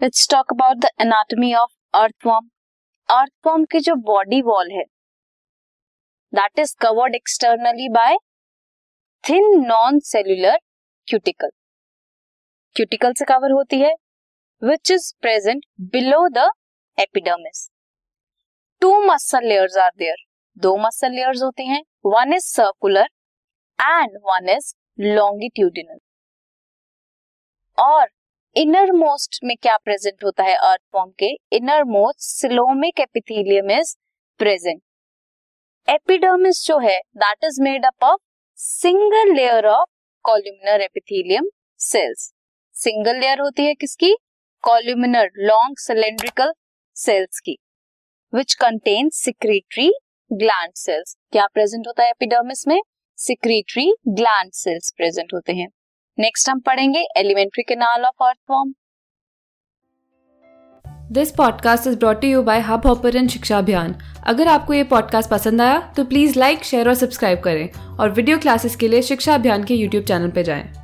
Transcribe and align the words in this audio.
Let's 0.00 0.28
talk 0.30 0.52
about 0.52 0.76
the 0.76 0.88
anatomy 1.00 1.52
of 1.54 1.72
earthworm 1.94 2.48
earthworm 3.08 3.64
की 3.64 3.80
जो 3.80 3.94
body 4.04 4.40
wall 4.42 4.70
है 4.72 4.84
that 6.32 6.58
is 6.58 6.74
covered 6.80 7.14
externally 7.14 7.88
by 7.88 8.16
thin 9.24 9.48
non 9.62 9.98
cellular 10.04 10.56
cuticle 11.08 11.50
cuticle 12.76 13.12
से 13.12 13.24
cover 13.24 13.52
होती 13.52 13.80
है 13.80 13.92
which 14.62 14.90
is 14.90 15.12
present 15.20 15.64
below 15.92 16.26
the 16.30 16.48
epidermis 16.98 17.68
two 18.82 18.92
muscle 19.04 19.46
layers 19.48 19.76
are 19.78 19.90
there 19.98 20.24
दो 20.56 20.76
muscle 20.78 21.12
layers 21.14 21.42
होती 21.42 21.66
हैं 21.66 21.82
one 22.06 22.32
is 22.34 22.46
circular 22.46 23.08
and 23.78 24.16
one 24.24 24.48
is 24.48 24.72
longitudinal 24.98 25.98
और 27.78 28.08
inner 28.56 28.92
most 28.92 29.38
में 29.44 29.56
क्या 29.56 29.76
present 29.76 30.24
होता 30.24 30.42
है 30.42 30.54
अर्थ 30.54 30.80
फॉर्म 30.92 31.10
के? 31.10 31.26
Innermost 31.84 32.18
coelomic 32.20 33.00
epithelium 33.00 33.70
is 33.70 33.94
present 34.40 34.80
epidermis 35.88 36.64
जो 36.66 36.78
है 36.78 36.98
that 37.16 37.44
is 37.44 37.62
made 37.62 37.86
up 37.86 38.04
of 38.04 38.20
single 38.58 39.32
layer 39.34 39.66
of 39.66 39.88
columnar 40.24 40.80
epithelium 40.80 41.48
cells 41.80 42.32
single 42.74 43.20
layer 43.20 43.40
होती 43.40 43.66
है 43.66 43.74
किसकी? 43.74 44.14
कॉल्यूमिनर 44.64 45.30
लॉन्ग 45.36 45.78
सिलेंड्रिकल 45.78 46.52
सेल्स 46.96 47.40
की 47.40 47.58
which 48.34 48.54
contain 48.54 49.08
secretory 49.14 49.92
gland 50.30 50.74
cells 50.74 51.16
क्या 51.32 51.46
प्रेजेंट 51.46 51.86
होता 51.86 52.02
है 52.02 52.10
एपिडर्मिस 52.10 52.68
में? 52.68 52.80
सिक्रेटरी 53.18 53.92
ग्लैंड 54.08 54.52
सेल्स 54.52 54.92
प्रेजेंट 54.96 55.34
होते 55.34 55.52
हैं। 55.52 55.68
नेक्स्ट 56.20 56.48
हम 56.50 56.58
पढ़ेंगे 56.60 57.00
elementary 57.16 57.62
canal 57.62 58.04
of 58.04 58.24
earthworm 58.24 58.72
this 61.12 61.30
podcast 61.30 61.86
is 61.86 61.96
brought 61.96 62.24
you 62.24 62.42
by 62.42 62.60
Hubhopper 62.86 63.26
शिक्षा 63.28 63.58
अभियान 63.58 63.94
अगर 64.26 64.48
आपको 64.48 64.74
ये 64.74 64.84
पॉडकास्ट 64.84 65.30
पसंद 65.30 65.60
आया 65.60 65.80
तो 65.96 66.04
प्लीज़ 66.04 66.38
लाइक 66.38 66.64
शेयर 66.64 66.88
और 66.88 66.94
सब्सक्राइब 66.94 67.40
करें 67.40 67.96
और 67.96 68.10
वीडियो 68.10 68.38
क्लासेस 68.38 68.76
के 68.76 68.88
लिए 68.88 69.02
शिक्षा 69.02 69.34
अभियान 69.34 69.64
के 69.64 69.74
यूट्यूब 69.74 70.04
चैनल 70.04 70.30
पर 70.30 70.42
जाएँ। 70.42 70.79